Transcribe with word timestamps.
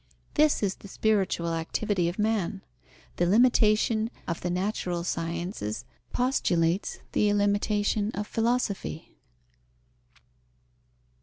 This 0.33 0.63
is 0.63 0.73
the 0.77 0.87
spiritual 0.87 1.53
activity 1.53 2.09
of 2.09 2.17
man. 2.17 2.63
The 3.17 3.27
limitation 3.27 4.09
of 4.27 4.41
the 4.41 4.49
natural 4.49 5.03
sciences 5.03 5.85
postulates 6.11 6.97
the 7.11 7.29
illimitation 7.29 8.09
of 8.13 8.25
philosophy. 8.25 9.13